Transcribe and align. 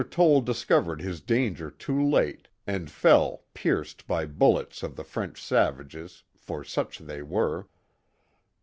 Toll 0.09 0.41
discovered 0.41 0.99
his 0.99 1.21
danger 1.21 1.69
too 1.69 2.03
late 2.03 2.47
and 2.65 2.89
fell 2.89 3.43
pierced 3.53 4.07
by 4.07 4.25
bul 4.25 4.53
* 4.53 4.55
lets 4.55 4.81
of 4.81 4.95
the 4.95 5.03
French 5.03 5.39
savages, 5.39 6.23
for 6.35 6.63
such 6.63 6.97
they 6.97 7.21
were. 7.21 7.67